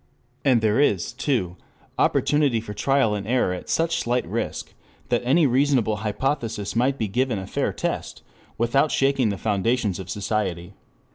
[0.43, 1.57] And there is, too,
[1.99, 4.73] opportunity for trial and error at such slight risk
[5.09, 8.23] that any reasonable hypothesis might be given a fair test
[8.57, 10.73] without shaking the foundations of society.